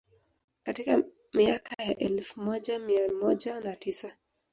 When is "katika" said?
0.63-1.03